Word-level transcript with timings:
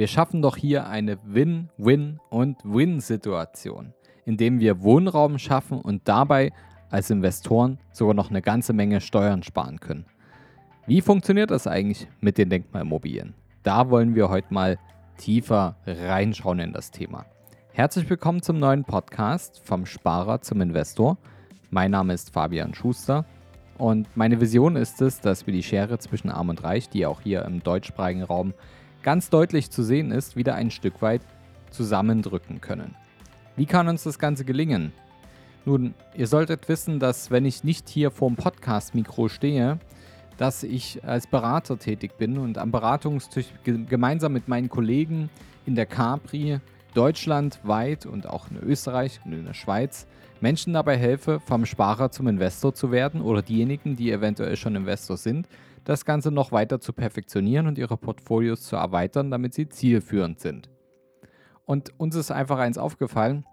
Wir 0.00 0.08
schaffen 0.08 0.40
doch 0.40 0.56
hier 0.56 0.86
eine 0.86 1.18
Win-Win- 1.26 2.20
und 2.30 2.56
Win-Situation, 2.64 3.92
indem 4.24 4.58
wir 4.58 4.80
Wohnraum 4.80 5.36
schaffen 5.36 5.78
und 5.78 6.08
dabei 6.08 6.52
als 6.88 7.10
Investoren 7.10 7.78
sogar 7.92 8.14
noch 8.14 8.30
eine 8.30 8.40
ganze 8.40 8.72
Menge 8.72 9.02
Steuern 9.02 9.42
sparen 9.42 9.78
können. 9.78 10.06
Wie 10.86 11.02
funktioniert 11.02 11.50
das 11.50 11.66
eigentlich 11.66 12.08
mit 12.18 12.38
den 12.38 12.48
Denkmalimmobilien? 12.48 13.34
Da 13.62 13.90
wollen 13.90 14.14
wir 14.14 14.30
heute 14.30 14.54
mal 14.54 14.78
tiefer 15.18 15.76
reinschauen 15.84 16.60
in 16.60 16.72
das 16.72 16.90
Thema. 16.90 17.26
Herzlich 17.74 18.08
willkommen 18.08 18.40
zum 18.40 18.58
neuen 18.58 18.84
Podcast 18.84 19.60
vom 19.62 19.84
Sparer 19.84 20.40
zum 20.40 20.62
Investor. 20.62 21.18
Mein 21.68 21.90
Name 21.90 22.14
ist 22.14 22.32
Fabian 22.32 22.72
Schuster 22.72 23.26
und 23.76 24.08
meine 24.16 24.40
Vision 24.40 24.76
ist 24.76 25.02
es, 25.02 25.20
dass 25.20 25.46
wir 25.46 25.52
die 25.52 25.62
Schere 25.62 25.98
zwischen 25.98 26.30
Arm 26.30 26.48
und 26.48 26.64
Reich, 26.64 26.88
die 26.88 27.04
auch 27.04 27.20
hier 27.20 27.44
im 27.44 27.62
deutschsprachigen 27.62 28.22
Raum 28.22 28.54
ganz 29.02 29.30
deutlich 29.30 29.70
zu 29.70 29.82
sehen 29.82 30.10
ist, 30.10 30.36
wieder 30.36 30.54
ein 30.54 30.70
Stück 30.70 31.02
weit 31.02 31.22
zusammendrücken 31.70 32.60
können. 32.60 32.94
Wie 33.56 33.66
kann 33.66 33.88
uns 33.88 34.02
das 34.02 34.18
Ganze 34.18 34.44
gelingen? 34.44 34.92
Nun, 35.64 35.94
ihr 36.14 36.26
solltet 36.26 36.68
wissen, 36.68 36.98
dass 36.98 37.30
wenn 37.30 37.44
ich 37.44 37.64
nicht 37.64 37.88
hier 37.88 38.10
vor 38.10 38.28
dem 38.28 38.36
Podcast-Mikro 38.36 39.28
stehe, 39.28 39.78
dass 40.38 40.62
ich 40.62 41.04
als 41.04 41.26
Berater 41.26 41.78
tätig 41.78 42.16
bin 42.16 42.38
und 42.38 42.56
am 42.56 42.70
Beratungstisch 42.70 43.46
gemeinsam 43.64 44.32
mit 44.32 44.48
meinen 44.48 44.70
Kollegen 44.70 45.28
in 45.66 45.74
der 45.74 45.84
Capri 45.84 46.60
deutschlandweit 46.94 48.06
und 48.06 48.26
auch 48.26 48.50
in 48.50 48.56
Österreich 48.56 49.20
und 49.24 49.32
in 49.32 49.44
der 49.44 49.54
Schweiz 49.54 50.06
Menschen 50.40 50.72
dabei 50.72 50.96
helfe, 50.96 51.40
vom 51.40 51.66
Sparer 51.66 52.10
zum 52.10 52.26
Investor 52.26 52.74
zu 52.74 52.90
werden 52.90 53.20
oder 53.20 53.42
diejenigen, 53.42 53.96
die 53.96 54.10
eventuell 54.10 54.56
schon 54.56 54.74
Investor 54.74 55.18
sind, 55.18 55.46
das 55.84 56.04
Ganze 56.04 56.30
noch 56.30 56.52
weiter 56.52 56.80
zu 56.80 56.92
perfektionieren 56.92 57.66
und 57.66 57.78
ihre 57.78 57.96
Portfolios 57.96 58.62
zu 58.62 58.76
erweitern, 58.76 59.30
damit 59.30 59.54
sie 59.54 59.68
zielführend 59.68 60.40
sind. 60.40 60.68
Und 61.64 61.98
uns 61.98 62.14
ist 62.16 62.30
einfach 62.30 62.58
eins 62.58 62.78
aufgefallen, 62.78 63.44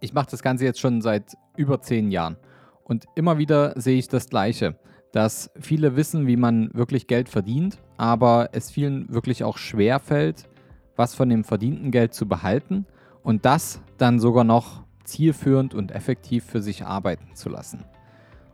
ich 0.00 0.14
mache 0.14 0.30
das 0.30 0.42
Ganze 0.42 0.64
jetzt 0.64 0.80
schon 0.80 1.02
seit 1.02 1.36
über 1.56 1.82
zehn 1.82 2.10
Jahren 2.10 2.36
und 2.84 3.04
immer 3.14 3.38
wieder 3.38 3.78
sehe 3.78 3.98
ich 3.98 4.08
das 4.08 4.28
Gleiche, 4.28 4.78
dass 5.12 5.50
viele 5.60 5.96
wissen, 5.96 6.26
wie 6.26 6.36
man 6.36 6.70
wirklich 6.72 7.06
Geld 7.06 7.28
verdient, 7.28 7.78
aber 7.96 8.50
es 8.52 8.70
vielen 8.70 9.12
wirklich 9.12 9.44
auch 9.44 9.58
schwer 9.58 9.98
fällt, 9.98 10.48
was 10.96 11.14
von 11.14 11.28
dem 11.28 11.44
verdienten 11.44 11.90
Geld 11.90 12.14
zu 12.14 12.26
behalten 12.26 12.86
und 13.22 13.44
das 13.44 13.80
dann 13.98 14.20
sogar 14.20 14.44
noch 14.44 14.84
zielführend 15.04 15.74
und 15.74 15.92
effektiv 15.92 16.44
für 16.44 16.62
sich 16.62 16.84
arbeiten 16.84 17.34
zu 17.34 17.48
lassen. 17.48 17.84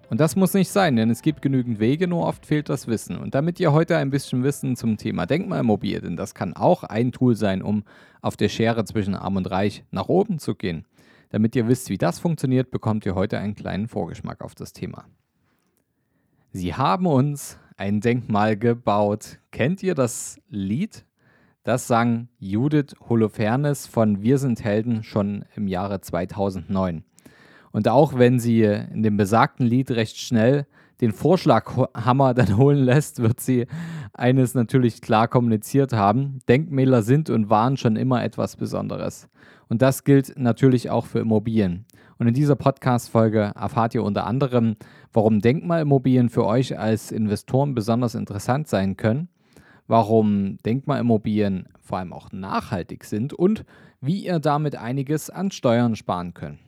Und 0.08 0.20
das 0.20 0.36
muss 0.36 0.54
nicht 0.54 0.70
sein, 0.70 0.94
denn 0.96 1.10
es 1.10 1.20
gibt 1.20 1.42
genügend 1.42 1.80
Wege, 1.80 2.06
nur 2.06 2.26
oft 2.26 2.46
fehlt 2.46 2.68
das 2.68 2.86
Wissen. 2.86 3.18
Und 3.18 3.34
damit 3.34 3.58
ihr 3.58 3.72
heute 3.72 3.96
ein 3.96 4.10
bisschen 4.10 4.44
Wissen 4.44 4.76
zum 4.76 4.96
Thema 4.96 5.26
Denkmalmobil, 5.26 6.00
denn 6.00 6.16
das 6.16 6.34
kann 6.34 6.54
auch 6.54 6.84
ein 6.84 7.10
Tool 7.10 7.34
sein, 7.34 7.60
um 7.60 7.82
auf 8.22 8.36
der 8.36 8.48
Schere 8.48 8.84
zwischen 8.84 9.16
Arm 9.16 9.36
und 9.36 9.50
Reich 9.50 9.84
nach 9.90 10.08
oben 10.08 10.38
zu 10.38 10.54
gehen. 10.54 10.84
Damit 11.30 11.56
ihr 11.56 11.66
wisst, 11.66 11.90
wie 11.90 11.98
das 11.98 12.20
funktioniert, 12.20 12.70
bekommt 12.70 13.04
ihr 13.04 13.16
heute 13.16 13.38
einen 13.38 13.56
kleinen 13.56 13.88
Vorgeschmack 13.88 14.42
auf 14.42 14.54
das 14.54 14.72
Thema. 14.72 15.06
Sie 16.52 16.74
haben 16.74 17.06
uns 17.06 17.58
ein 17.76 18.00
Denkmal 18.00 18.56
gebaut. 18.56 19.38
Kennt 19.50 19.82
ihr 19.82 19.94
das 19.94 20.40
Lied? 20.48 21.04
Das 21.64 21.88
sang 21.88 22.28
Judith 22.38 22.94
Holofernes 23.08 23.88
von 23.88 24.22
Wir 24.22 24.38
sind 24.38 24.62
Helden 24.62 25.02
schon 25.02 25.44
im 25.56 25.66
Jahre 25.66 26.00
2009. 26.00 27.04
Und 27.76 27.88
auch 27.88 28.14
wenn 28.14 28.38
sie 28.38 28.62
in 28.62 29.02
dem 29.02 29.18
besagten 29.18 29.66
Lied 29.66 29.90
recht 29.90 30.16
schnell 30.16 30.64
den 31.02 31.12
Vorschlaghammer 31.12 32.32
dann 32.32 32.56
holen 32.56 32.78
lässt, 32.78 33.20
wird 33.20 33.38
sie 33.38 33.66
eines 34.14 34.54
natürlich 34.54 35.02
klar 35.02 35.28
kommuniziert 35.28 35.92
haben. 35.92 36.38
Denkmäler 36.48 37.02
sind 37.02 37.28
und 37.28 37.50
waren 37.50 37.76
schon 37.76 37.96
immer 37.96 38.24
etwas 38.24 38.56
Besonderes. 38.56 39.28
Und 39.68 39.82
das 39.82 40.04
gilt 40.04 40.38
natürlich 40.38 40.88
auch 40.88 41.04
für 41.04 41.18
Immobilien. 41.18 41.84
Und 42.16 42.28
in 42.28 42.32
dieser 42.32 42.56
Podcast-Folge 42.56 43.52
erfahrt 43.54 43.94
ihr 43.94 44.04
unter 44.04 44.26
anderem, 44.26 44.76
warum 45.12 45.40
Denkmalimmobilien 45.40 46.30
für 46.30 46.46
euch 46.46 46.78
als 46.78 47.12
Investoren 47.12 47.74
besonders 47.74 48.14
interessant 48.14 48.68
sein 48.68 48.96
können, 48.96 49.28
warum 49.86 50.56
Denkmalimmobilien 50.64 51.68
vor 51.82 51.98
allem 51.98 52.14
auch 52.14 52.32
nachhaltig 52.32 53.04
sind 53.04 53.34
und 53.34 53.66
wie 54.00 54.24
ihr 54.24 54.38
damit 54.38 54.76
einiges 54.76 55.28
an 55.28 55.50
Steuern 55.50 55.94
sparen 55.94 56.32
könnt. 56.32 56.60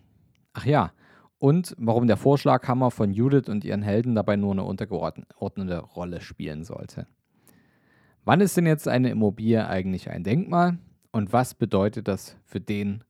Ach 0.52 0.66
ja, 0.66 0.90
und 1.38 1.74
warum 1.78 2.06
der 2.06 2.16
Vorschlaghammer 2.16 2.90
von 2.90 3.12
Judith 3.12 3.48
und 3.48 3.64
ihren 3.64 3.82
Helden 3.82 4.14
dabei 4.14 4.36
nur 4.36 4.52
eine 4.52 4.64
untergeordnete 4.64 5.78
Rolle 5.78 6.20
spielen 6.20 6.64
sollte. 6.64 7.06
Wann 8.24 8.40
ist 8.40 8.56
denn 8.56 8.66
jetzt 8.66 8.88
eine 8.88 9.10
Immobilie 9.10 9.66
eigentlich 9.66 10.10
ein 10.10 10.24
Denkmal 10.24 10.78
und 11.12 11.32
was 11.32 11.54
bedeutet 11.54 12.08
das 12.08 12.36
für 12.44 12.60
den 12.60 13.04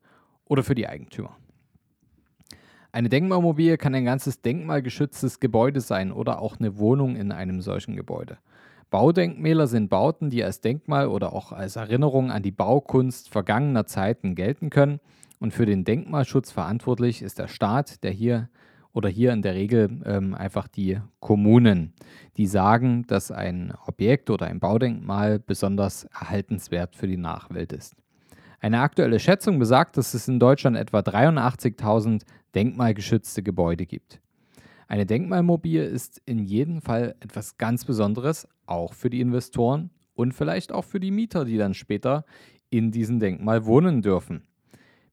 oder 0.45 0.63
für 0.63 0.75
die 0.75 0.89
Eigentümer? 0.89 1.37
Eine 2.93 3.09
Denkmalimmobilie 3.09 3.77
kann 3.77 3.95
ein 3.95 4.05
ganzes 4.05 4.41
denkmalgeschütztes 4.41 5.41
Gebäude 5.41 5.81
sein 5.81 6.11
oder 6.11 6.41
auch 6.41 6.59
eine 6.59 6.79
Wohnung 6.79 7.17
in 7.17 7.33
einem 7.33 7.61
solchen 7.61 7.97
Gebäude. 7.97 8.39
Baudenkmäler 8.91 9.67
sind 9.67 9.91
Bauten, 9.91 10.31
die 10.31 10.43
als 10.43 10.61
Denkmal 10.61 11.09
oder 11.09 11.33
auch 11.33 11.53
als 11.53 11.77
Erinnerung 11.77 12.31
an 12.31 12.43
die 12.43 12.51
Baukunst 12.51 13.29
vergangener 13.29 13.87
Zeiten 13.87 14.35
gelten 14.35 14.71
können 14.71 15.01
und 15.41 15.53
für 15.53 15.67
den 15.67 15.85
Denkmalschutz 15.85 16.51
verantwortlich 16.51 17.23
ist 17.23 17.39
der 17.39 17.49
Staat, 17.49 18.03
der 18.03 18.11
hier 18.11 18.49
oder 18.93 19.09
hier 19.09 19.33
in 19.33 19.43
der 19.43 19.55
Regel 19.55 20.01
ähm, 20.07 20.35
einfach 20.35 20.67
die 20.67 20.99
Kommunen, 21.21 21.93
die 22.37 22.47
sagen, 22.47 23.07
dass 23.07 23.31
ein 23.31 23.75
Objekt 23.87 24.31
oder 24.31 24.47
ein 24.47 24.59
Baudenkmal 24.59 25.39
besonders 25.39 26.05
erhaltenswert 26.05 26.97
für 26.97 27.07
die 27.07 27.19
Nachwelt 27.19 27.73
ist. 27.73 27.95
Eine 28.61 28.81
aktuelle 28.81 29.21
Schätzung 29.21 29.59
besagt, 29.59 29.97
dass 29.97 30.15
es 30.15 30.27
in 30.27 30.41
Deutschland 30.41 30.77
etwa 30.77 30.99
83.000 30.99 32.23
denkmalgeschützte 32.55 33.43
Gebäude 33.43 33.87
gibt. 33.87 34.21
Eine 34.89 35.07
Denkmalmobilie 35.07 35.85
ist 35.85 36.21
in 36.25 36.39
jedem 36.39 36.81
Fall 36.81 37.15
etwas 37.21 37.59
ganz 37.59 37.85
Besonderes, 37.85 38.49
auch 38.69 38.95
für 38.95 39.11
die 39.11 39.21
Investoren 39.21 39.91
und 40.15 40.35
vielleicht 40.35 40.73
auch 40.73 40.85
für 40.85 41.01
die 41.01 41.11
Mieter, 41.11 41.45
die 41.45 41.59
dann 41.59 41.75
später 41.75 42.25
in 42.71 42.91
diesem 42.91 43.21
Denkmal 43.21 43.67
wohnen 43.67 44.03
dürfen. 44.03 44.43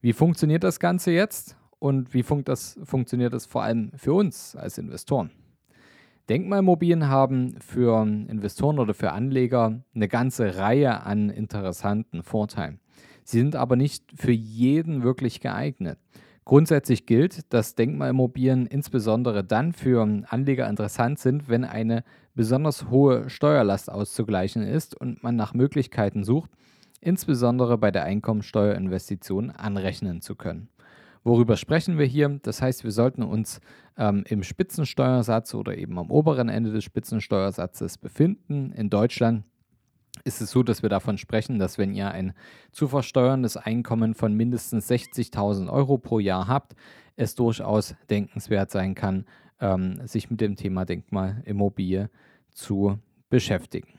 Wie 0.02 0.14
funktioniert 0.14 0.64
das 0.64 0.80
Ganze 0.80 1.12
jetzt 1.12 1.58
und 1.80 2.14
wie 2.14 2.24
funkt 2.24 2.48
das, 2.48 2.80
funktioniert 2.84 3.34
das 3.34 3.46
vor 3.46 3.64
allem 3.64 3.92
für 3.96 4.14
uns 4.14 4.56
als 4.56 4.78
Investoren? 4.78 5.32
Denkmalmobilien 6.30 7.08
haben 7.08 7.56
für 7.60 8.02
Investoren 8.02 8.80
oder 8.80 8.94
für 8.94 9.12
Anleger 9.12 9.84
eine 9.94 10.08
ganze 10.08 10.58
Reihe 10.58 11.04
an 11.04 11.30
interessanten 11.30 12.24
Vorteilen. 12.24 12.80
Sie 13.24 13.40
sind 13.40 13.56
aber 13.56 13.76
nicht 13.76 14.12
für 14.16 14.32
jeden 14.32 15.04
wirklich 15.04 15.40
geeignet. 15.40 16.00
Grundsätzlich 16.44 17.08
gilt, 17.08 17.52
dass 17.54 17.74
Denkmalimmobilien 17.76 18.68
insbesondere 18.68 19.44
dann 19.44 19.74
für 19.74 20.02
Anleger 20.28 20.70
interessant 20.70 21.18
sind, 21.18 21.50
wenn 21.50 21.64
eine 21.64 22.04
besonders 22.36 22.90
hohe 22.90 23.30
Steuerlast 23.30 23.90
auszugleichen 23.90 24.62
ist 24.62 24.96
und 25.00 25.24
man 25.24 25.36
nach 25.36 25.54
Möglichkeiten 25.54 26.24
sucht, 26.24 26.52
insbesondere 27.02 27.78
bei 27.78 27.92
der 27.92 28.04
Einkommensteuerinvestition 28.04 29.52
anrechnen 29.52 30.22
zu 30.22 30.36
können. 30.36 30.70
Worüber 31.24 31.58
sprechen 31.58 31.98
wir 31.98 32.06
hier? 32.06 32.40
Das 32.44 32.62
heißt, 32.62 32.84
wir 32.84 32.92
sollten 32.92 33.24
uns 33.24 33.60
ähm, 33.98 34.24
im 34.28 34.44
Spitzensteuersatz 34.44 35.56
oder 35.56 35.76
eben 35.76 35.98
am 35.98 36.12
oberen 36.12 36.50
Ende 36.50 36.72
des 36.72 36.84
Spitzensteuersatzes 36.84 37.98
befinden. 37.98 38.72
In 38.74 38.92
Deutschland 38.92 39.44
ist 40.24 40.42
es 40.42 40.52
so, 40.52 40.62
dass 40.62 40.84
wir 40.84 40.90
davon 40.90 41.18
sprechen, 41.18 41.58
dass 41.58 41.80
wenn 41.80 41.96
ihr 41.96 42.12
ein 42.12 42.34
zu 42.72 42.88
versteuerndes 42.88 43.58
Einkommen 43.58 44.14
von 44.14 44.34
mindestens 44.34 44.90
60.000 44.90 45.68
Euro 45.72 45.98
pro 45.98 46.20
Jahr 46.20 46.48
habt, 46.48 46.76
es 47.16 47.34
durchaus 47.34 47.96
denkenswert 48.10 48.70
sein 48.70 48.94
kann, 48.94 49.26
ähm, 49.60 50.06
sich 50.08 50.30
mit 50.30 50.42
dem 50.42 50.56
Thema 50.56 50.86
Denkmalimmobilie 50.86 52.10
zu 52.52 53.00
beschäftigen. 53.30 53.94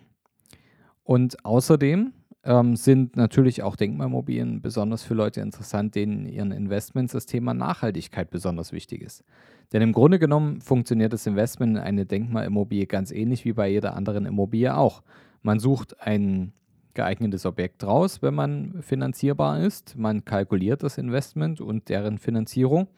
Und 1.02 1.44
außerdem 1.44 2.12
ähm, 2.44 2.76
sind 2.76 3.16
natürlich 3.16 3.62
auch 3.62 3.76
Denkmalmobilien 3.76 4.62
besonders 4.62 5.02
für 5.02 5.14
Leute 5.14 5.40
interessant, 5.40 5.94
denen 5.94 6.26
in 6.26 6.32
ihren 6.32 6.52
Investments 6.52 7.12
das 7.12 7.26
Thema 7.26 7.54
Nachhaltigkeit 7.54 8.30
besonders 8.30 8.72
wichtig 8.72 9.02
ist. 9.02 9.24
Denn 9.72 9.82
im 9.82 9.92
Grunde 9.92 10.18
genommen 10.18 10.60
funktioniert 10.60 11.12
das 11.12 11.26
Investment 11.26 11.76
in 11.76 11.82
eine 11.82 12.06
Denkmalimmobilie 12.06 12.86
ganz 12.86 13.10
ähnlich 13.10 13.44
wie 13.44 13.52
bei 13.52 13.68
jeder 13.68 13.96
anderen 13.96 14.26
Immobilie 14.26 14.76
auch. 14.76 15.02
Man 15.42 15.58
sucht 15.58 16.00
ein 16.00 16.52
geeignetes 16.94 17.46
Objekt 17.46 17.84
raus, 17.84 18.22
wenn 18.22 18.34
man 18.34 18.82
finanzierbar 18.82 19.60
ist. 19.60 19.96
Man 19.96 20.24
kalkuliert 20.24 20.82
das 20.82 20.98
Investment 20.98 21.60
und 21.60 21.88
deren 21.88 22.18
Finanzierung. 22.18 22.88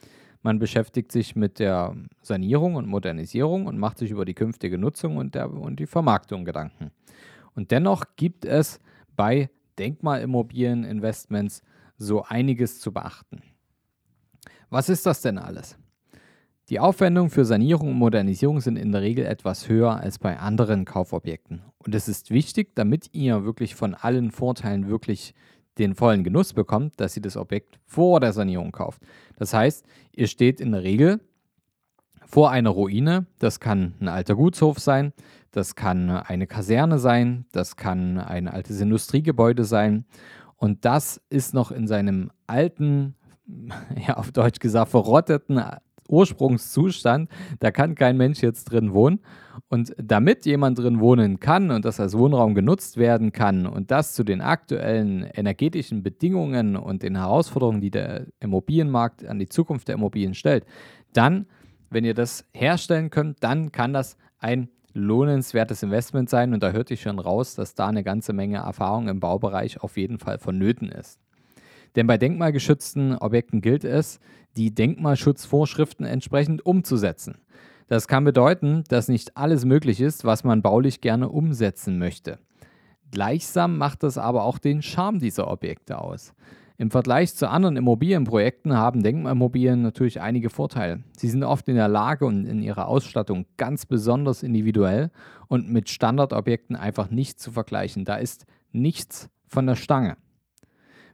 Man 0.42 0.58
beschäftigt 0.58 1.10
sich 1.12 1.34
mit 1.36 1.58
der 1.58 1.96
Sanierung 2.22 2.76
und 2.76 2.86
Modernisierung 2.86 3.66
und 3.66 3.78
macht 3.78 3.98
sich 3.98 4.10
über 4.10 4.24
die 4.24 4.34
künftige 4.34 4.78
Nutzung 4.78 5.16
und, 5.16 5.34
der, 5.34 5.50
und 5.52 5.80
die 5.80 5.86
Vermarktung 5.86 6.44
Gedanken. 6.44 6.90
Und 7.54 7.70
dennoch 7.70 8.04
gibt 8.16 8.44
es 8.44 8.80
bei 9.16 9.50
Denkmalimmobilieninvestments 9.78 11.62
so 11.96 12.22
einiges 12.22 12.80
zu 12.80 12.92
beachten. 12.92 13.42
Was 14.70 14.88
ist 14.88 15.06
das 15.06 15.22
denn 15.22 15.38
alles? 15.38 15.76
Die 16.68 16.80
Aufwendungen 16.80 17.30
für 17.30 17.46
Sanierung 17.46 17.88
und 17.88 17.98
Modernisierung 17.98 18.60
sind 18.60 18.76
in 18.76 18.92
der 18.92 19.00
Regel 19.00 19.24
etwas 19.24 19.68
höher 19.68 19.96
als 19.96 20.18
bei 20.18 20.38
anderen 20.38 20.84
Kaufobjekten. 20.84 21.62
Und 21.78 21.94
es 21.94 22.08
ist 22.08 22.30
wichtig, 22.30 22.74
damit 22.74 23.08
ihr 23.14 23.44
wirklich 23.44 23.74
von 23.74 23.94
allen 23.94 24.30
Vorteilen 24.30 24.88
wirklich 24.88 25.34
den 25.78 25.94
vollen 25.94 26.24
Genuss 26.24 26.52
bekommt, 26.52 27.00
dass 27.00 27.16
ihr 27.16 27.22
das 27.22 27.36
Objekt 27.36 27.78
vor 27.86 28.20
der 28.20 28.32
Sanierung 28.32 28.72
kauft. 28.72 29.02
Das 29.36 29.54
heißt, 29.54 29.84
ihr 30.12 30.26
steht 30.26 30.60
in 30.60 30.72
der 30.72 30.82
Regel 30.82 31.20
vor 32.26 32.50
einer 32.50 32.70
Ruine. 32.70 33.26
Das 33.38 33.60
kann 33.60 33.94
ein 34.00 34.08
alter 34.08 34.34
Gutshof 34.34 34.78
sein, 34.78 35.12
das 35.50 35.74
kann 35.74 36.10
eine 36.10 36.46
Kaserne 36.46 36.98
sein, 36.98 37.46
das 37.52 37.76
kann 37.76 38.18
ein 38.18 38.48
altes 38.48 38.80
Industriegebäude 38.80 39.64
sein. 39.64 40.04
Und 40.56 40.84
das 40.84 41.20
ist 41.30 41.54
noch 41.54 41.70
in 41.70 41.86
seinem 41.86 42.30
alten, 42.46 43.14
ja 44.06 44.16
auf 44.16 44.32
Deutsch 44.32 44.58
gesagt, 44.60 44.90
verrotteten 44.90 45.62
Ursprungszustand. 46.08 47.30
Da 47.60 47.70
kann 47.70 47.94
kein 47.94 48.16
Mensch 48.16 48.42
jetzt 48.42 48.64
drin 48.64 48.92
wohnen. 48.92 49.20
Und 49.68 49.94
damit 50.02 50.46
jemand 50.46 50.78
drin 50.78 50.98
wohnen 50.98 51.40
kann 51.40 51.70
und 51.70 51.84
das 51.84 52.00
als 52.00 52.16
Wohnraum 52.16 52.54
genutzt 52.54 52.96
werden 52.96 53.32
kann 53.32 53.66
und 53.66 53.90
das 53.90 54.14
zu 54.14 54.24
den 54.24 54.40
aktuellen 54.40 55.24
energetischen 55.24 56.02
Bedingungen 56.02 56.74
und 56.76 57.02
den 57.02 57.16
Herausforderungen, 57.16 57.80
die 57.80 57.90
der 57.90 58.26
Immobilienmarkt 58.40 59.26
an 59.26 59.38
die 59.38 59.48
Zukunft 59.48 59.88
der 59.88 59.96
Immobilien 59.96 60.34
stellt, 60.34 60.64
dann, 61.12 61.46
wenn 61.90 62.04
ihr 62.04 62.14
das 62.14 62.46
herstellen 62.52 63.10
könnt, 63.10 63.42
dann 63.42 63.70
kann 63.70 63.92
das 63.92 64.16
ein 64.38 64.68
lohnenswertes 64.94 65.82
Investment 65.82 66.30
sein. 66.30 66.54
Und 66.54 66.62
da 66.62 66.72
hört 66.72 66.90
ich 66.90 67.02
schon 67.02 67.18
raus, 67.18 67.54
dass 67.54 67.74
da 67.74 67.88
eine 67.88 68.02
ganze 68.02 68.32
Menge 68.32 68.58
Erfahrung 68.58 69.08
im 69.08 69.20
Baubereich 69.20 69.80
auf 69.82 69.96
jeden 69.96 70.18
Fall 70.18 70.38
vonnöten 70.38 70.88
ist. 70.88 71.20
Denn 71.96 72.06
bei 72.06 72.18
denkmalgeschützten 72.18 73.16
Objekten 73.16 73.60
gilt 73.60 73.84
es, 73.84 74.20
die 74.56 74.74
Denkmalschutzvorschriften 74.74 76.06
entsprechend 76.06 76.64
umzusetzen. 76.64 77.38
Das 77.88 78.06
kann 78.06 78.24
bedeuten, 78.24 78.84
dass 78.88 79.08
nicht 79.08 79.36
alles 79.36 79.64
möglich 79.64 80.00
ist, 80.00 80.24
was 80.24 80.44
man 80.44 80.62
baulich 80.62 81.00
gerne 81.00 81.28
umsetzen 81.28 81.98
möchte. 81.98 82.38
Gleichsam 83.10 83.78
macht 83.78 84.02
das 84.02 84.18
aber 84.18 84.44
auch 84.44 84.58
den 84.58 84.82
Charme 84.82 85.18
dieser 85.18 85.50
Objekte 85.50 85.98
aus. 85.98 86.34
Im 86.80 86.92
Vergleich 86.92 87.34
zu 87.34 87.50
anderen 87.50 87.76
Immobilienprojekten 87.76 88.76
haben 88.76 89.02
Denkmalimmobilien 89.02 89.82
natürlich 89.82 90.20
einige 90.20 90.48
Vorteile. 90.48 91.02
Sie 91.16 91.28
sind 91.28 91.42
oft 91.42 91.68
in 91.68 91.74
der 91.74 91.88
Lage 91.88 92.24
und 92.24 92.46
in 92.46 92.62
ihrer 92.62 92.86
Ausstattung 92.86 93.46
ganz 93.56 93.84
besonders 93.84 94.44
individuell 94.44 95.10
und 95.48 95.68
mit 95.68 95.88
Standardobjekten 95.88 96.76
einfach 96.76 97.10
nicht 97.10 97.40
zu 97.40 97.50
vergleichen. 97.50 98.04
Da 98.04 98.16
ist 98.16 98.46
nichts 98.70 99.28
von 99.48 99.66
der 99.66 99.74
Stange. 99.74 100.18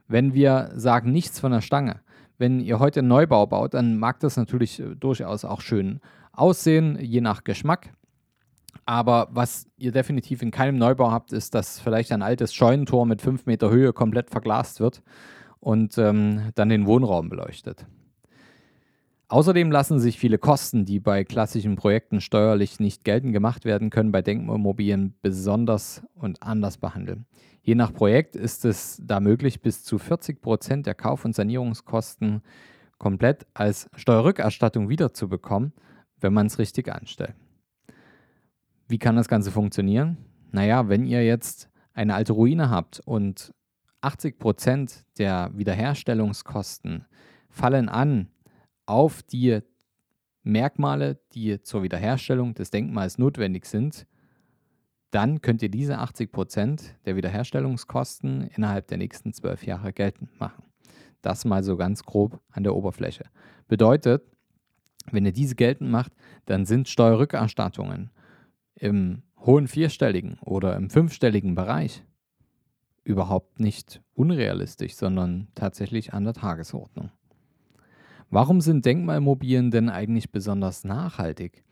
Wenn 0.07 0.35
wir 0.35 0.69
sagen 0.75 1.11
nichts 1.11 1.39
von 1.39 1.51
der 1.51 1.61
Stange, 1.61 2.01
wenn 2.37 2.59
ihr 2.59 2.79
heute 2.79 2.99
einen 2.99 3.09
Neubau 3.09 3.45
baut, 3.45 3.73
dann 3.73 3.97
mag 3.97 4.19
das 4.19 4.37
natürlich 4.37 4.79
äh, 4.79 4.95
durchaus 4.95 5.45
auch 5.45 5.61
schön 5.61 5.99
aussehen, 6.31 6.97
je 6.99 7.21
nach 7.21 7.43
Geschmack. 7.43 7.93
Aber 8.85 9.29
was 9.31 9.67
ihr 9.77 9.91
definitiv 9.91 10.41
in 10.41 10.51
keinem 10.51 10.77
Neubau 10.77 11.11
habt, 11.11 11.33
ist, 11.33 11.55
dass 11.55 11.79
vielleicht 11.79 12.11
ein 12.11 12.21
altes 12.21 12.53
Scheunentor 12.53 13.05
mit 13.05 13.21
5 13.21 13.45
Meter 13.45 13.69
Höhe 13.71 13.93
komplett 13.93 14.29
verglast 14.29 14.79
wird 14.79 15.01
und 15.59 15.97
ähm, 15.97 16.51
dann 16.55 16.69
den 16.69 16.85
Wohnraum 16.85 17.29
beleuchtet. 17.29 17.87
Außerdem 19.27 19.71
lassen 19.71 19.99
sich 19.99 20.19
viele 20.19 20.37
Kosten, 20.37 20.85
die 20.85 20.99
bei 20.99 21.23
klassischen 21.23 21.75
Projekten 21.75 22.21
steuerlich 22.21 22.79
nicht 22.79 23.03
geltend 23.03 23.33
gemacht 23.33 23.65
werden 23.65 23.89
können, 23.89 24.11
bei 24.11 24.21
Denkmalmobilien 24.21 25.15
besonders 25.21 26.03
und 26.13 26.43
anders 26.43 26.77
behandeln. 26.77 27.25
Je 27.63 27.73
nach 27.73 27.91
Projekt 27.91 28.35
ist 28.35 28.65
es 28.65 29.01
da 29.03 29.19
möglich, 29.19 29.61
bis 29.61 29.83
zu 29.83 29.97
40 29.97 30.41
Prozent 30.41 30.85
der 30.85 30.93
Kauf- 30.93 31.25
und 31.25 31.33
Sanierungskosten 31.33 32.43
komplett 32.99 33.47
als 33.55 33.89
Steuerrückerstattung 33.95 34.89
wiederzubekommen, 34.89 35.73
wenn 36.19 36.33
man 36.33 36.45
es 36.45 36.59
richtig 36.59 36.93
anstellt. 36.93 37.33
Wie 38.87 38.99
kann 38.99 39.15
das 39.15 39.27
Ganze 39.27 39.49
funktionieren? 39.49 40.17
Naja, 40.51 40.87
wenn 40.87 41.05
ihr 41.05 41.25
jetzt 41.25 41.69
eine 41.95 42.13
alte 42.13 42.33
Ruine 42.33 42.69
habt 42.69 42.99
und 42.99 43.51
80 44.01 44.37
Prozent 44.37 45.03
der 45.17 45.49
Wiederherstellungskosten 45.55 47.05
fallen 47.49 47.89
an 47.89 48.27
auf 48.85 49.23
die 49.23 49.59
Merkmale, 50.43 51.19
die 51.33 51.61
zur 51.61 51.83
Wiederherstellung 51.83 52.53
des 52.53 52.69
Denkmals 52.69 53.17
notwendig 53.17 53.65
sind, 53.65 54.05
dann 55.11 55.41
könnt 55.41 55.61
ihr 55.63 55.69
diese 55.69 55.97
80 55.99 56.31
Prozent 56.31 56.95
der 57.05 57.15
Wiederherstellungskosten 57.15 58.49
innerhalb 58.55 58.87
der 58.87 58.97
nächsten 58.97 59.33
zwölf 59.33 59.65
Jahre 59.65 59.93
geltend 59.93 60.39
machen. 60.39 60.63
Das 61.21 61.45
mal 61.45 61.63
so 61.63 61.77
ganz 61.77 62.03
grob 62.03 62.39
an 62.51 62.63
der 62.63 62.75
Oberfläche. 62.75 63.25
Bedeutet, 63.67 64.23
wenn 65.11 65.25
ihr 65.25 65.31
diese 65.31 65.55
geltend 65.55 65.89
macht, 65.89 66.11
dann 66.45 66.65
sind 66.65 66.89
Steuerrückerstattungen 66.89 68.11
im 68.75 69.23
hohen 69.39 69.67
vierstelligen 69.67 70.37
oder 70.41 70.75
im 70.75 70.89
fünfstelligen 70.89 71.55
Bereich 71.55 72.03
überhaupt 73.03 73.59
nicht 73.59 74.01
unrealistisch, 74.13 74.95
sondern 74.95 75.47
tatsächlich 75.55 76.13
an 76.13 76.23
der 76.25 76.33
Tagesordnung. 76.33 77.11
Warum 78.29 78.61
sind 78.61 78.85
Denkmalmobilien 78.85 79.71
denn 79.71 79.89
eigentlich 79.89 80.31
besonders 80.31 80.83
nachhaltig? 80.83 81.63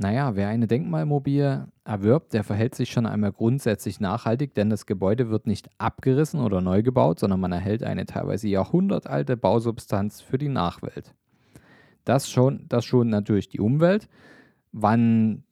Naja, 0.00 0.36
wer 0.36 0.48
eine 0.48 0.68
Denkmalmobilie 0.68 1.66
erwirbt, 1.84 2.32
der 2.32 2.44
verhält 2.44 2.76
sich 2.76 2.90
schon 2.90 3.04
einmal 3.04 3.32
grundsätzlich 3.32 3.98
nachhaltig, 3.98 4.54
denn 4.54 4.70
das 4.70 4.86
Gebäude 4.86 5.28
wird 5.28 5.48
nicht 5.48 5.68
abgerissen 5.78 6.40
oder 6.40 6.60
neu 6.60 6.84
gebaut, 6.84 7.18
sondern 7.18 7.40
man 7.40 7.50
erhält 7.50 7.82
eine 7.82 8.06
teilweise 8.06 8.46
jahrhundertalte 8.46 9.36
Bausubstanz 9.36 10.20
für 10.20 10.38
die 10.38 10.48
Nachwelt. 10.48 11.14
Das 12.04 12.30
schon, 12.30 12.66
das 12.68 12.84
schon 12.84 13.08
natürlich 13.08 13.48
die 13.48 13.58
Umwelt. 13.58 14.08
Wann 14.70 15.42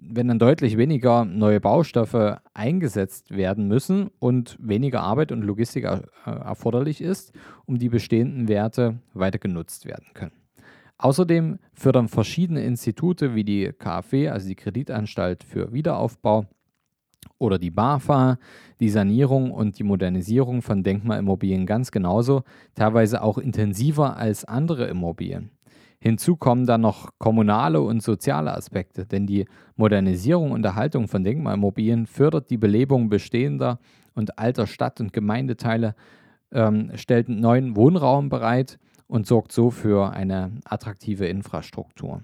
wenn 0.00 0.28
dann 0.28 0.38
deutlich 0.38 0.76
weniger 0.76 1.24
neue 1.24 1.60
Baustoffe 1.60 2.40
eingesetzt 2.54 3.36
werden 3.36 3.68
müssen 3.68 4.10
und 4.18 4.56
weniger 4.60 5.00
Arbeit 5.02 5.32
und 5.32 5.42
Logistik 5.42 5.84
erforderlich 6.24 7.00
ist, 7.00 7.32
um 7.64 7.78
die 7.78 7.88
bestehenden 7.88 8.48
Werte 8.48 9.00
weiter 9.14 9.38
genutzt 9.38 9.86
werden 9.86 10.06
können. 10.14 10.32
Außerdem 10.98 11.58
fördern 11.74 12.08
verschiedene 12.08 12.64
Institute 12.64 13.34
wie 13.34 13.44
die 13.44 13.72
KfW, 13.78 14.28
also 14.28 14.48
die 14.48 14.54
Kreditanstalt 14.54 15.44
für 15.44 15.72
Wiederaufbau, 15.72 16.46
oder 17.38 17.58
die 17.58 17.70
BAFA, 17.70 18.38
die 18.80 18.88
Sanierung 18.88 19.50
und 19.50 19.78
die 19.78 19.84
Modernisierung 19.84 20.62
von 20.62 20.82
Denkmalimmobilien 20.82 21.66
ganz 21.66 21.90
genauso, 21.90 22.44
teilweise 22.74 23.22
auch 23.22 23.36
intensiver 23.36 24.16
als 24.16 24.44
andere 24.44 24.86
Immobilien. 24.86 25.50
Hinzu 25.98 26.36
kommen 26.36 26.66
dann 26.66 26.82
noch 26.82 27.10
kommunale 27.18 27.80
und 27.80 28.02
soziale 28.02 28.54
Aspekte, 28.54 29.06
denn 29.06 29.26
die 29.26 29.46
Modernisierung 29.76 30.52
und 30.52 30.64
Erhaltung 30.64 31.08
von 31.08 31.24
Denkmalimmobilien 31.24 32.06
fördert 32.06 32.50
die 32.50 32.58
Belebung 32.58 33.08
bestehender 33.08 33.78
und 34.14 34.38
alter 34.38 34.66
Stadt- 34.66 35.00
und 35.00 35.12
Gemeindeteile, 35.12 35.94
ähm, 36.52 36.90
stellt 36.94 37.28
neuen 37.28 37.76
Wohnraum 37.76 38.28
bereit 38.28 38.78
und 39.06 39.26
sorgt 39.26 39.52
so 39.52 39.70
für 39.70 40.12
eine 40.12 40.52
attraktive 40.64 41.26
Infrastruktur. 41.26 42.22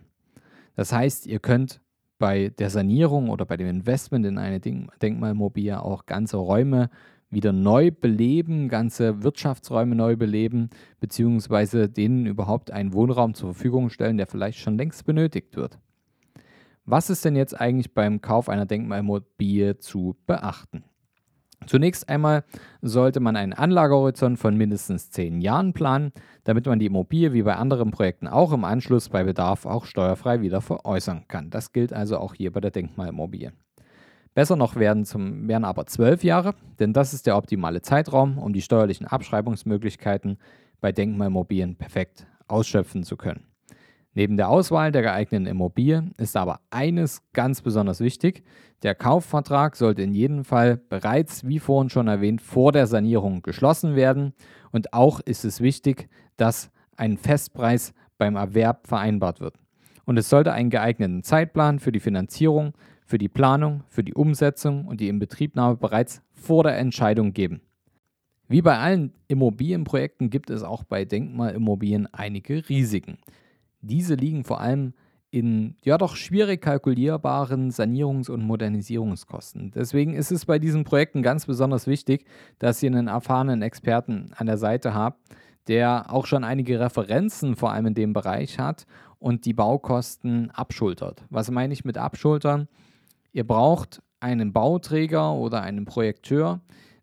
Das 0.74 0.92
heißt, 0.92 1.26
ihr 1.26 1.38
könnt 1.38 1.80
bei 2.18 2.50
der 2.50 2.70
Sanierung 2.70 3.30
oder 3.30 3.44
bei 3.44 3.56
dem 3.56 3.66
Investment 3.66 4.24
in 4.26 4.38
eine 4.38 4.60
Denkmalmobilie 4.60 5.82
auch 5.82 6.06
ganze 6.06 6.36
Räume 6.36 6.88
wieder 7.32 7.52
neu 7.52 7.90
beleben, 7.90 8.68
ganze 8.68 9.22
Wirtschaftsräume 9.22 9.94
neu 9.94 10.16
beleben, 10.16 10.70
beziehungsweise 11.00 11.88
denen 11.88 12.26
überhaupt 12.26 12.70
einen 12.70 12.92
Wohnraum 12.92 13.34
zur 13.34 13.54
Verfügung 13.54 13.88
stellen, 13.90 14.18
der 14.18 14.26
vielleicht 14.26 14.58
schon 14.58 14.76
längst 14.76 15.04
benötigt 15.06 15.56
wird. 15.56 15.78
Was 16.84 17.10
ist 17.10 17.24
denn 17.24 17.36
jetzt 17.36 17.58
eigentlich 17.58 17.94
beim 17.94 18.20
Kauf 18.20 18.48
einer 18.48 18.66
Denkmalmobilie 18.66 19.78
zu 19.78 20.16
beachten? 20.26 20.84
Zunächst 21.66 22.08
einmal 22.08 22.44
sollte 22.80 23.20
man 23.20 23.36
einen 23.36 23.52
Anlagehorizont 23.52 24.38
von 24.38 24.56
mindestens 24.56 25.10
10 25.10 25.40
Jahren 25.40 25.72
planen, 25.72 26.12
damit 26.44 26.66
man 26.66 26.80
die 26.80 26.86
Immobilie 26.86 27.32
wie 27.32 27.42
bei 27.42 27.54
anderen 27.54 27.92
Projekten 27.92 28.26
auch 28.26 28.52
im 28.52 28.64
Anschluss 28.64 29.08
bei 29.08 29.24
Bedarf 29.24 29.64
auch 29.64 29.84
steuerfrei 29.84 30.40
wieder 30.40 30.60
veräußern 30.60 31.26
kann. 31.28 31.50
Das 31.50 31.72
gilt 31.72 31.92
also 31.92 32.18
auch 32.18 32.34
hier 32.34 32.52
bei 32.52 32.60
der 32.60 32.72
Denkmalimmobilie. 32.72 33.52
Besser 34.34 34.56
noch 34.56 34.76
werden, 34.76 35.04
zum, 35.04 35.46
wären 35.46 35.64
aber 35.64 35.86
zwölf 35.86 36.24
Jahre, 36.24 36.54
denn 36.78 36.92
das 36.92 37.12
ist 37.12 37.26
der 37.26 37.36
optimale 37.36 37.82
Zeitraum, 37.82 38.38
um 38.38 38.52
die 38.52 38.62
steuerlichen 38.62 39.06
Abschreibungsmöglichkeiten 39.06 40.38
bei 40.80 40.90
Denkmalimmobilien 40.90 41.76
perfekt 41.76 42.26
ausschöpfen 42.48 43.04
zu 43.04 43.16
können. 43.16 43.44
Neben 44.14 44.36
der 44.36 44.50
Auswahl 44.50 44.92
der 44.92 45.02
geeigneten 45.02 45.46
Immobilie 45.46 46.10
ist 46.18 46.36
aber 46.36 46.60
eines 46.70 47.22
ganz 47.32 47.62
besonders 47.62 48.00
wichtig. 48.00 48.42
Der 48.82 48.94
Kaufvertrag 48.94 49.74
sollte 49.74 50.02
in 50.02 50.12
jedem 50.12 50.44
Fall 50.44 50.76
bereits, 50.76 51.46
wie 51.46 51.58
vorhin 51.58 51.88
schon 51.88 52.08
erwähnt, 52.08 52.42
vor 52.42 52.72
der 52.72 52.86
Sanierung 52.86 53.40
geschlossen 53.40 53.96
werden. 53.96 54.34
Und 54.70 54.92
auch 54.92 55.20
ist 55.20 55.44
es 55.44 55.60
wichtig, 55.60 56.10
dass 56.36 56.70
ein 56.96 57.16
Festpreis 57.16 57.94
beim 58.18 58.36
Erwerb 58.36 58.86
vereinbart 58.86 59.40
wird. 59.40 59.54
Und 60.04 60.18
es 60.18 60.28
sollte 60.28 60.52
einen 60.52 60.70
geeigneten 60.70 61.22
Zeitplan 61.22 61.78
für 61.78 61.92
die 61.92 62.00
Finanzierung 62.00 62.74
für 63.12 63.18
die 63.18 63.28
Planung, 63.28 63.84
für 63.88 64.02
die 64.02 64.14
Umsetzung 64.14 64.86
und 64.86 64.98
die 65.02 65.08
Inbetriebnahme 65.08 65.76
bereits 65.76 66.22
vor 66.32 66.64
der 66.64 66.78
Entscheidung 66.78 67.34
geben. 67.34 67.60
Wie 68.48 68.62
bei 68.62 68.78
allen 68.78 69.12
Immobilienprojekten 69.28 70.30
gibt 70.30 70.48
es 70.48 70.62
auch 70.62 70.82
bei 70.82 71.04
Denkmalimmobilien 71.04 72.08
einige 72.14 72.66
Risiken. 72.70 73.18
diese 73.82 74.14
liegen 74.14 74.44
vor 74.44 74.62
allem 74.62 74.94
in 75.30 75.76
ja 75.84 75.98
doch 75.98 76.16
schwierig 76.16 76.62
kalkulierbaren 76.62 77.70
Sanierungs- 77.70 78.30
und 78.30 78.44
Modernisierungskosten. 78.44 79.72
Deswegen 79.72 80.14
ist 80.14 80.32
es 80.32 80.46
bei 80.46 80.58
diesen 80.58 80.84
Projekten 80.84 81.20
ganz 81.20 81.44
besonders 81.44 81.86
wichtig, 81.86 82.24
dass 82.58 82.82
ihr 82.82 82.90
einen 82.90 83.08
erfahrenen 83.08 83.60
Experten 83.60 84.30
an 84.36 84.46
der 84.46 84.56
Seite 84.56 84.94
habt, 84.94 85.20
der 85.68 86.10
auch 86.10 86.24
schon 86.24 86.44
einige 86.44 86.80
Referenzen 86.80 87.56
vor 87.56 87.72
allem 87.72 87.88
in 87.88 87.94
dem 87.94 88.14
Bereich 88.14 88.58
hat 88.58 88.86
und 89.18 89.44
die 89.44 89.52
Baukosten 89.52 90.50
abschultert. 90.52 91.26
Was 91.28 91.50
meine 91.50 91.74
ich 91.74 91.84
mit 91.84 91.98
abschultern? 91.98 92.68
Ihr 93.32 93.46
braucht 93.46 94.02
einen 94.20 94.52
Bauträger 94.52 95.32
oder 95.32 95.62
einen 95.62 95.84
Projekteur, 95.84 96.60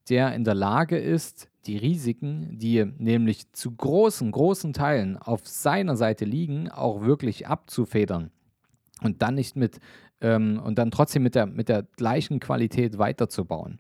der 0.10 0.34
in 0.34 0.44
der 0.44 0.56
Lage 0.56 0.98
ist, 0.98 1.50
die 1.66 1.78
Risiken, 1.78 2.58
die 2.58 2.86
nämlich 2.98 3.52
zu 3.52 3.72
großen, 3.72 4.32
großen 4.32 4.74
Teilen 4.74 5.18
auf 5.18 5.48
seiner 5.48 5.96
Seite 5.96 6.26
liegen, 6.26 6.70
auch 6.70 7.02
wirklich 7.02 7.48
abzufedern 7.48 8.32
und 9.02 9.22
dann 9.22 9.36
nicht 9.36 9.56
mit 9.56 9.80
ähm, 10.22 10.60
und 10.64 10.78
dann 10.78 10.92
trotzdem 10.92 11.24
mit 11.24 11.36
der, 11.36 11.46
mit 11.46 11.70
der 11.70 11.84
gleichen 11.84 12.40
Qualität 12.40 12.98
weiterzubauen. 12.98 13.80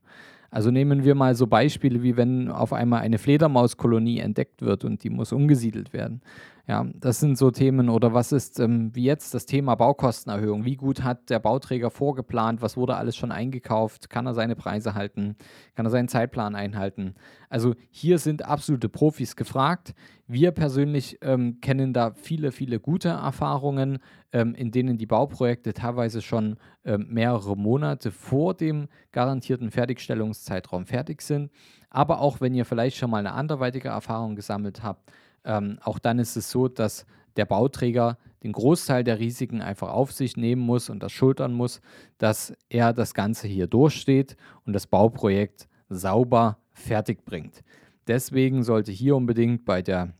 Also 0.51 0.71
nehmen 0.71 1.03
wir 1.03 1.13
mal 1.15 1.35
so 1.35 1.47
Beispiele, 1.47 2.01
wie 2.01 2.17
wenn 2.17 2.49
auf 2.49 2.73
einmal 2.73 3.01
eine 3.01 3.19
Fledermauskolonie 3.19 4.19
entdeckt 4.19 4.61
wird 4.61 4.83
und 4.83 5.03
die 5.03 5.09
muss 5.09 5.31
umgesiedelt 5.31 5.93
werden. 5.93 6.21
Ja, 6.69 6.85
das 6.93 7.19
sind 7.19 7.35
so 7.35 7.49
Themen. 7.49 7.89
Oder 7.89 8.13
was 8.13 8.31
ist 8.31 8.59
ähm, 8.59 8.91
wie 8.93 9.03
jetzt 9.03 9.33
das 9.33 9.47
Thema 9.47 9.73
Baukostenerhöhung? 9.73 10.65
Wie 10.65 10.75
gut 10.75 11.03
hat 11.03 11.31
der 11.31 11.39
Bauträger 11.39 11.89
vorgeplant? 11.89 12.61
Was 12.61 12.77
wurde 12.77 12.95
alles 12.95 13.15
schon 13.15 13.31
eingekauft? 13.31 14.11
Kann 14.11 14.27
er 14.27 14.35
seine 14.35 14.55
Preise 14.55 14.93
halten? 14.93 15.35
Kann 15.73 15.87
er 15.87 15.89
seinen 15.89 16.09
Zeitplan 16.09 16.53
einhalten? 16.53 17.15
Also 17.49 17.73
hier 17.89 18.19
sind 18.19 18.45
absolute 18.45 18.87
Profis 18.87 19.35
gefragt. 19.35 19.95
Wir 20.27 20.51
persönlich 20.51 21.17
ähm, 21.23 21.59
kennen 21.59 21.91
da 21.91 22.11
viele, 22.13 22.51
viele 22.51 22.79
gute 22.79 23.09
Erfahrungen, 23.09 23.97
ähm, 24.31 24.53
in 24.53 24.69
denen 24.69 24.99
die 24.99 25.07
Bauprojekte 25.07 25.73
teilweise 25.73 26.21
schon 26.21 26.57
ähm, 26.85 27.07
mehrere 27.09 27.57
Monate 27.57 28.11
vor 28.11 28.53
dem 28.53 28.89
garantierten 29.11 29.71
Fertigstellungszeitraum 29.71 30.85
fertig 30.85 31.23
sind. 31.23 31.49
Aber 31.89 32.21
auch 32.21 32.41
wenn 32.41 32.53
ihr 32.53 32.65
vielleicht 32.65 32.97
schon 32.97 33.09
mal 33.09 33.17
eine 33.17 33.33
anderweitige 33.33 33.87
Erfahrung 33.87 34.35
gesammelt 34.35 34.83
habt, 34.83 35.11
ähm, 35.45 35.79
auch 35.83 35.99
dann 35.99 36.19
ist 36.19 36.35
es 36.35 36.49
so, 36.49 36.67
dass 36.67 37.05
der 37.35 37.45
Bauträger 37.45 38.17
den 38.43 38.51
Großteil 38.53 39.03
der 39.03 39.19
Risiken 39.19 39.61
einfach 39.61 39.89
auf 39.89 40.11
sich 40.11 40.37
nehmen 40.37 40.61
muss 40.61 40.89
und 40.89 41.03
das 41.03 41.11
schultern 41.11 41.53
muss, 41.53 41.81
dass 42.17 42.53
er 42.69 42.93
das 42.93 43.13
Ganze 43.13 43.47
hier 43.47 43.67
durchsteht 43.67 44.37
und 44.65 44.73
das 44.73 44.87
Bauprojekt 44.87 45.67
sauber 45.89 46.57
fertig 46.71 47.25
bringt. 47.25 47.63
Deswegen 48.07 48.63
sollte 48.63 48.91
hier 48.91 49.15
unbedingt 49.15 49.65
bei 49.65 49.81
der, 49.81 50.13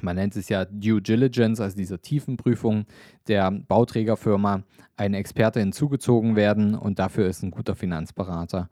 man 0.00 0.16
nennt 0.16 0.36
es 0.36 0.48
ja 0.48 0.64
Due 0.64 1.00
Diligence, 1.00 1.60
also 1.60 1.76
dieser 1.76 2.02
Tiefenprüfung 2.02 2.86
der 3.28 3.50
Bauträgerfirma, 3.50 4.64
ein 4.96 5.14
Experte 5.14 5.60
hinzugezogen 5.60 6.36
werden 6.36 6.74
und 6.74 6.98
dafür 6.98 7.28
ist 7.28 7.42
ein 7.42 7.50
guter 7.50 7.74
Finanzberater 7.74 8.68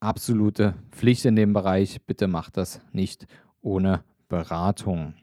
absolute 0.00 0.74
Pflicht 0.90 1.24
in 1.26 1.36
dem 1.36 1.52
Bereich. 1.52 2.00
Bitte 2.06 2.26
macht 2.26 2.56
das 2.56 2.80
nicht 2.92 3.26
ohne 3.60 4.02
Beratung. 4.30 5.14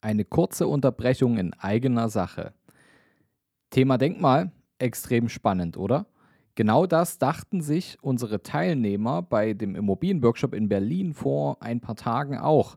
Eine 0.00 0.24
kurze 0.24 0.66
Unterbrechung 0.66 1.36
in 1.36 1.52
eigener 1.52 2.08
Sache. 2.08 2.54
Thema 3.70 3.98
Denkmal, 3.98 4.50
extrem 4.78 5.28
spannend, 5.28 5.76
oder? 5.76 6.06
Genau 6.54 6.86
das 6.86 7.18
dachten 7.18 7.60
sich 7.60 7.98
unsere 8.00 8.42
Teilnehmer 8.42 9.20
bei 9.20 9.52
dem 9.52 9.76
Immobilienworkshop 9.76 10.54
in 10.54 10.70
Berlin 10.70 11.12
vor 11.12 11.62
ein 11.62 11.80
paar 11.80 11.96
Tagen 11.96 12.38
auch. 12.38 12.76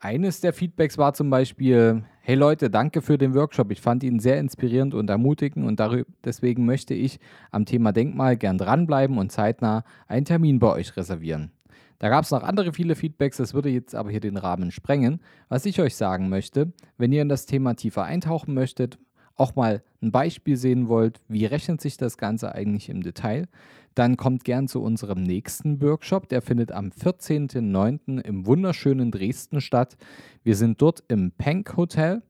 Eines 0.00 0.40
der 0.40 0.52
Feedbacks 0.52 0.98
war 0.98 1.14
zum 1.14 1.30
Beispiel, 1.30 2.04
hey 2.20 2.36
Leute, 2.36 2.70
danke 2.70 3.02
für 3.02 3.18
den 3.18 3.34
Workshop. 3.34 3.72
Ich 3.72 3.80
fand 3.80 4.04
ihn 4.04 4.20
sehr 4.20 4.38
inspirierend 4.38 4.94
und 4.94 5.10
ermutigend 5.10 5.66
und 5.66 5.80
deswegen 6.24 6.64
möchte 6.64 6.94
ich 6.94 7.18
am 7.50 7.66
Thema 7.66 7.90
Denkmal 7.90 8.36
gern 8.36 8.58
dranbleiben 8.58 9.18
und 9.18 9.32
zeitnah 9.32 9.82
einen 10.06 10.26
Termin 10.26 10.60
bei 10.60 10.72
euch 10.72 10.96
reservieren. 10.96 11.50
Da 11.98 12.08
gab 12.08 12.24
es 12.24 12.30
noch 12.30 12.42
andere 12.42 12.72
viele 12.72 12.96
Feedbacks, 12.96 13.36
das 13.36 13.54
würde 13.54 13.68
jetzt 13.68 13.94
aber 13.94 14.10
hier 14.10 14.20
den 14.20 14.36
Rahmen 14.36 14.70
sprengen. 14.70 15.20
Was 15.48 15.66
ich 15.66 15.80
euch 15.80 15.94
sagen 15.94 16.28
möchte, 16.28 16.72
wenn 16.98 17.12
ihr 17.12 17.22
in 17.22 17.28
das 17.28 17.46
Thema 17.46 17.74
tiefer 17.74 18.04
eintauchen 18.04 18.54
möchtet, 18.54 18.98
auch 19.36 19.54
mal 19.54 19.82
ein 20.02 20.12
Beispiel 20.12 20.56
sehen 20.56 20.88
wollt, 20.88 21.20
wie 21.28 21.46
rechnet 21.46 21.80
sich 21.80 21.96
das 21.96 22.18
Ganze 22.18 22.54
eigentlich 22.54 22.88
im 22.88 23.02
Detail, 23.02 23.48
dann 23.94 24.16
kommt 24.16 24.44
gern 24.44 24.68
zu 24.68 24.82
unserem 24.82 25.22
nächsten 25.22 25.80
Workshop. 25.82 26.28
Der 26.28 26.42
findet 26.42 26.72
am 26.72 26.88
14.09. 26.88 28.20
im 28.20 28.46
wunderschönen 28.46 29.10
Dresden 29.10 29.60
statt. 29.60 29.96
Wir 30.42 30.56
sind 30.56 30.80
dort 30.80 31.04
im 31.08 31.32
Pank 31.32 31.76
Hotel. 31.76 32.22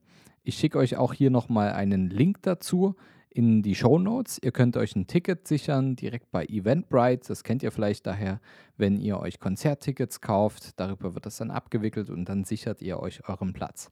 Ich 0.43 0.57
schicke 0.57 0.77
euch 0.77 0.97
auch 0.97 1.13
hier 1.13 1.29
nochmal 1.29 1.71
einen 1.71 2.09
Link 2.09 2.41
dazu 2.41 2.95
in 3.33 3.61
die 3.63 3.75
Show 3.75 3.99
Notes. 3.99 4.39
Ihr 4.41 4.51
könnt 4.51 4.77
euch 4.77 4.95
ein 4.95 5.07
Ticket 5.07 5.47
sichern 5.47 5.95
direkt 5.95 6.31
bei 6.31 6.45
Eventbrite. 6.45 7.27
Das 7.27 7.43
kennt 7.43 7.63
ihr 7.63 7.71
vielleicht 7.71 8.05
daher, 8.05 8.39
wenn 8.77 8.97
ihr 8.99 9.19
euch 9.19 9.39
Konzerttickets 9.39 10.21
kauft. 10.21 10.79
Darüber 10.79 11.15
wird 11.15 11.25
das 11.25 11.37
dann 11.37 11.51
abgewickelt 11.51 12.09
und 12.09 12.25
dann 12.25 12.43
sichert 12.43 12.81
ihr 12.81 12.99
euch 12.99 13.27
euren 13.27 13.53
Platz. 13.53 13.91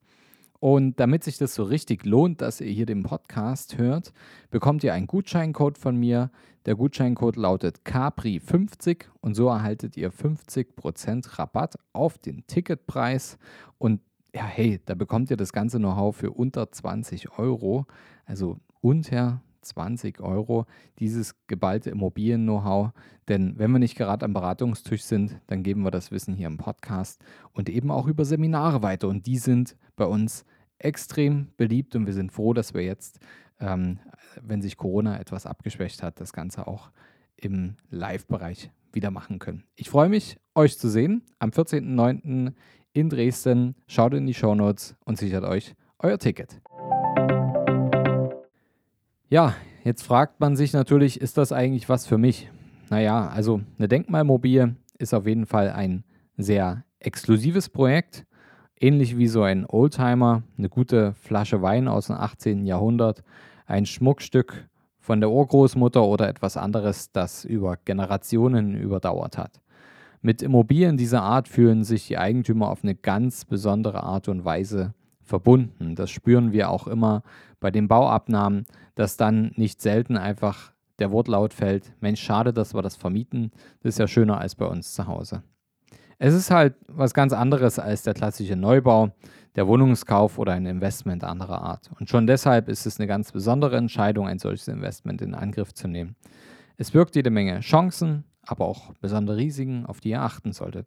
Und 0.59 0.99
damit 0.99 1.23
sich 1.23 1.39
das 1.39 1.55
so 1.55 1.63
richtig 1.63 2.05
lohnt, 2.05 2.41
dass 2.41 2.61
ihr 2.61 2.71
hier 2.71 2.85
den 2.85 3.01
Podcast 3.01 3.79
hört, 3.79 4.13
bekommt 4.51 4.83
ihr 4.83 4.93
einen 4.93 5.07
Gutscheincode 5.07 5.79
von 5.79 5.97
mir. 5.97 6.29
Der 6.67 6.75
Gutscheincode 6.75 7.35
lautet 7.35 7.79
CAPRI50 7.83 9.05
und 9.21 9.33
so 9.33 9.47
erhaltet 9.47 9.97
ihr 9.97 10.11
50% 10.11 11.39
Rabatt 11.39 11.79
auf 11.93 12.19
den 12.19 12.45
Ticketpreis. 12.45 13.39
Und 13.79 14.01
ja, 14.35 14.45
hey, 14.45 14.79
da 14.85 14.93
bekommt 14.93 15.31
ihr 15.31 15.37
das 15.37 15.51
ganze 15.51 15.79
Know-how 15.79 16.15
für 16.15 16.29
unter 16.29 16.71
20 16.71 17.39
Euro. 17.39 17.87
Also 18.25 18.59
unter 18.81 19.41
20 19.61 20.19
Euro 20.21 20.65
dieses 20.99 21.35
geballte 21.47 21.89
Immobilien-Know-how. 21.91 22.91
Denn 23.27 23.57
wenn 23.57 23.71
wir 23.71 23.79
nicht 23.79 23.95
gerade 23.95 24.25
am 24.25 24.33
Beratungstisch 24.33 25.03
sind, 25.03 25.39
dann 25.47 25.63
geben 25.63 25.83
wir 25.83 25.91
das 25.91 26.11
Wissen 26.11 26.33
hier 26.33 26.47
im 26.47 26.57
Podcast 26.57 27.23
und 27.53 27.69
eben 27.69 27.91
auch 27.91 28.07
über 28.07 28.25
Seminare 28.25 28.81
weiter. 28.81 29.07
Und 29.07 29.25
die 29.25 29.37
sind 29.37 29.75
bei 29.95 30.05
uns 30.05 30.45
extrem 30.79 31.49
beliebt 31.57 31.95
und 31.95 32.05
wir 32.05 32.13
sind 32.13 32.31
froh, 32.31 32.53
dass 32.53 32.73
wir 32.73 32.81
jetzt, 32.81 33.19
ähm, 33.59 33.99
wenn 34.41 34.61
sich 34.61 34.77
Corona 34.77 35.19
etwas 35.19 35.45
abgeschwächt 35.45 36.01
hat, 36.01 36.19
das 36.19 36.33
Ganze 36.33 36.67
auch 36.67 36.91
im 37.37 37.75
Live-Bereich 37.89 38.71
wieder 38.91 39.11
machen 39.11 39.39
können. 39.39 39.63
Ich 39.75 39.89
freue 39.89 40.09
mich, 40.09 40.37
euch 40.55 40.77
zu 40.77 40.89
sehen 40.89 41.23
am 41.39 41.51
14.09. 41.51 42.53
in 42.93 43.09
Dresden. 43.09 43.75
Schaut 43.87 44.13
in 44.13 44.25
die 44.25 44.33
Shownotes 44.33 44.95
und 45.05 45.17
sichert 45.17 45.43
euch 45.43 45.75
euer 45.99 46.17
Ticket. 46.17 46.59
Ja, 49.31 49.55
jetzt 49.85 50.03
fragt 50.03 50.41
man 50.41 50.57
sich 50.57 50.73
natürlich, 50.73 51.21
ist 51.21 51.37
das 51.37 51.53
eigentlich 51.53 51.87
was 51.87 52.05
für 52.05 52.17
mich? 52.17 52.49
Naja, 52.89 53.29
also 53.29 53.61
eine 53.77 53.87
Denkmalmobilie 53.87 54.75
ist 54.97 55.13
auf 55.13 55.25
jeden 55.25 55.45
Fall 55.45 55.69
ein 55.69 56.03
sehr 56.35 56.83
exklusives 56.99 57.69
Projekt, 57.69 58.25
ähnlich 58.77 59.17
wie 59.17 59.29
so 59.29 59.43
ein 59.43 59.65
Oldtimer, 59.65 60.43
eine 60.57 60.67
gute 60.67 61.13
Flasche 61.13 61.61
Wein 61.61 61.87
aus 61.87 62.07
dem 62.07 62.17
18. 62.17 62.65
Jahrhundert, 62.65 63.23
ein 63.67 63.85
Schmuckstück 63.85 64.67
von 64.99 65.21
der 65.21 65.31
Urgroßmutter 65.31 66.03
oder 66.03 66.27
etwas 66.27 66.57
anderes, 66.57 67.13
das 67.13 67.45
über 67.45 67.77
Generationen 67.85 68.75
überdauert 68.75 69.37
hat. 69.37 69.61
Mit 70.21 70.41
Immobilien 70.41 70.97
dieser 70.97 71.23
Art 71.23 71.47
fühlen 71.47 71.85
sich 71.85 72.05
die 72.05 72.17
Eigentümer 72.17 72.69
auf 72.69 72.83
eine 72.83 72.95
ganz 72.95 73.45
besondere 73.45 74.03
Art 74.03 74.27
und 74.27 74.43
Weise 74.43 74.93
verbunden. 75.23 75.95
Das 75.95 76.11
spüren 76.11 76.51
wir 76.51 76.69
auch 76.69 76.85
immer 76.85 77.23
bei 77.61 77.71
den 77.71 77.87
Bauabnahmen, 77.87 78.65
dass 79.01 79.17
dann 79.17 79.51
nicht 79.55 79.81
selten 79.81 80.15
einfach 80.15 80.73
der 80.99 81.11
Wortlaut 81.11 81.55
fällt, 81.55 81.91
Mensch, 82.01 82.21
schade, 82.21 82.53
dass 82.53 82.75
wir 82.75 82.83
das 82.83 82.95
vermieten, 82.95 83.51
das 83.81 83.95
ist 83.95 83.97
ja 83.97 84.07
schöner 84.07 84.39
als 84.39 84.53
bei 84.53 84.67
uns 84.67 84.93
zu 84.93 85.07
Hause. 85.07 85.41
Es 86.19 86.35
ist 86.35 86.51
halt 86.51 86.75
was 86.87 87.15
ganz 87.15 87.33
anderes 87.33 87.79
als 87.79 88.03
der 88.03 88.13
klassische 88.13 88.55
Neubau, 88.55 89.09
der 89.55 89.67
Wohnungskauf 89.67 90.37
oder 90.37 90.51
ein 90.53 90.67
Investment 90.67 91.23
anderer 91.23 91.63
Art. 91.63 91.89
Und 91.99 92.11
schon 92.11 92.27
deshalb 92.27 92.69
ist 92.69 92.85
es 92.85 92.99
eine 92.99 93.07
ganz 93.07 93.31
besondere 93.31 93.75
Entscheidung, 93.77 94.27
ein 94.27 94.37
solches 94.37 94.67
Investment 94.67 95.23
in 95.23 95.33
Angriff 95.33 95.73
zu 95.73 95.87
nehmen. 95.87 96.15
Es 96.77 96.91
birgt 96.91 97.15
jede 97.15 97.31
Menge 97.31 97.61
Chancen, 97.61 98.23
aber 98.45 98.67
auch 98.67 98.93
besondere 99.01 99.37
Risiken, 99.37 99.87
auf 99.87 99.99
die 99.99 100.09
ihr 100.09 100.21
achten 100.21 100.51
solltet. 100.51 100.85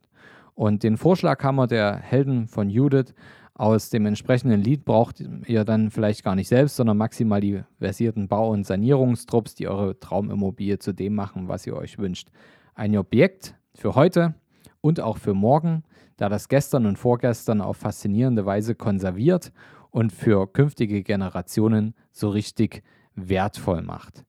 Und 0.54 0.84
den 0.84 0.96
Vorschlaghammer 0.96 1.66
der 1.66 1.96
Helden 1.96 2.46
von 2.46 2.70
Judith 2.70 3.12
aus 3.54 3.88
dem 3.88 4.04
entsprechenden 4.06 4.60
Lied 4.60 4.84
braucht 4.84 5.20
ihr 5.20 5.64
dann 5.64 5.90
vielleicht 5.90 6.24
gar 6.24 6.34
nicht 6.34 6.48
selbst, 6.48 6.74
sondern 6.74 6.96
maximal 6.96 7.40
die 7.40 7.62
versierten 7.78 8.26
Bau- 8.26 8.50
und 8.50 8.66
Sanierungstrupps, 8.66 9.54
die 9.54 9.68
eure 9.68 9.98
Traumimmobilie 9.98 10.80
zu 10.80 10.92
dem 10.92 11.14
machen, 11.14 11.46
was 11.46 11.66
ihr 11.66 11.76
euch 11.76 11.98
wünscht. 11.98 12.28
Ein 12.74 12.96
Objekt 12.96 13.54
für 13.74 13.94
heute 13.94 14.34
und 14.80 15.00
auch 15.00 15.18
für 15.18 15.34
morgen, 15.34 15.84
da 16.16 16.28
das 16.28 16.48
gestern 16.48 16.86
und 16.86 16.98
vorgestern 16.98 17.60
auf 17.60 17.76
faszinierende 17.76 18.44
Weise 18.44 18.74
konserviert 18.74 19.52
und 19.90 20.12
für 20.12 20.52
künftige 20.52 21.04
Generationen 21.04 21.94
so 22.10 22.30
richtig 22.30 22.82
wertvoll 23.14 23.82
macht. 23.82 24.24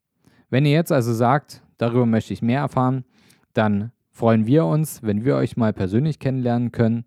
Wenn 0.51 0.65
ihr 0.65 0.73
jetzt 0.73 0.91
also 0.91 1.13
sagt, 1.13 1.63
darüber 1.79 2.05
möchte 2.05 2.33
ich 2.33 2.43
mehr 2.43 2.59
erfahren, 2.61 3.05
dann 3.53 3.91
freuen 4.11 4.45
wir 4.45 4.65
uns, 4.65 5.01
wenn 5.01 5.25
wir 5.25 5.35
euch 5.35 5.57
mal 5.57 5.73
persönlich 5.73 6.19
kennenlernen 6.19 6.71
können 6.71 7.05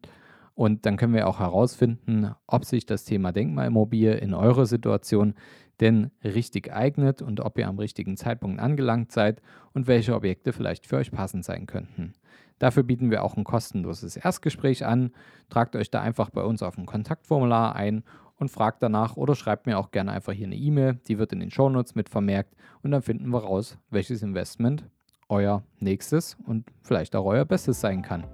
Und 0.58 0.86
dann 0.86 0.96
können 0.96 1.14
wir 1.14 1.28
auch 1.28 1.38
herausfinden, 1.38 2.32
ob 2.48 2.64
sich 2.64 2.84
das 2.84 3.04
Thema 3.04 3.30
Denkmalimmobilie 3.30 4.14
in 4.14 4.34
eurer 4.34 4.66
Situation 4.66 5.34
denn 5.78 6.10
richtig 6.24 6.72
eignet 6.72 7.22
und 7.22 7.38
ob 7.38 7.56
ihr 7.58 7.68
am 7.68 7.78
richtigen 7.78 8.16
Zeitpunkt 8.16 8.58
angelangt 8.58 9.12
seid 9.12 9.40
und 9.72 9.86
welche 9.86 10.16
Objekte 10.16 10.52
vielleicht 10.52 10.88
für 10.88 10.96
euch 10.96 11.12
passend 11.12 11.44
sein 11.44 11.66
könnten. 11.66 12.12
Dafür 12.58 12.82
bieten 12.82 13.12
wir 13.12 13.22
auch 13.22 13.36
ein 13.36 13.44
kostenloses 13.44 14.16
Erstgespräch 14.16 14.84
an. 14.84 15.12
Tragt 15.48 15.76
euch 15.76 15.92
da 15.92 16.00
einfach 16.00 16.30
bei 16.30 16.42
uns 16.42 16.64
auf 16.64 16.76
ein 16.76 16.86
Kontaktformular 16.86 17.76
ein 17.76 18.02
und 18.34 18.50
fragt 18.50 18.82
danach 18.82 19.16
oder 19.16 19.36
schreibt 19.36 19.66
mir 19.66 19.78
auch 19.78 19.92
gerne 19.92 20.10
einfach 20.10 20.32
hier 20.32 20.48
eine 20.48 20.56
E-Mail. 20.56 20.98
Die 21.06 21.20
wird 21.20 21.32
in 21.32 21.38
den 21.38 21.52
Shownotes 21.52 21.94
mit 21.94 22.08
vermerkt 22.08 22.56
und 22.82 22.90
dann 22.90 23.02
finden 23.02 23.28
wir 23.28 23.44
raus, 23.44 23.78
welches 23.90 24.24
Investment 24.24 24.84
euer 25.28 25.62
nächstes 25.78 26.36
und 26.44 26.66
vielleicht 26.82 27.14
auch 27.14 27.26
euer 27.26 27.44
bestes 27.44 27.80
sein 27.80 28.02
kann. 28.02 28.24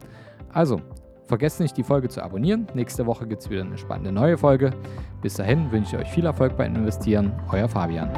Also, 0.49 0.81
vergesst 1.26 1.61
nicht, 1.61 1.76
die 1.76 1.83
Folge 1.83 2.09
zu 2.09 2.23
abonnieren. 2.23 2.66
Nächste 2.75 3.07
Woche 3.07 3.26
gibt 3.26 3.43
es 3.43 3.50
wieder 3.50 3.62
eine 3.62 3.78
spannende 3.78 4.12
neue 4.12 4.37
Folge. 4.37 4.71
Bis 5.23 5.35
dahin 5.35 5.71
wünsche 5.73 5.97
ich 5.97 6.02
euch 6.02 6.11
viel 6.11 6.26
Erfolg 6.26 6.57
beim 6.57 6.75
Investieren. 6.75 7.33
Euer 7.50 7.69
Fabian. 7.69 8.11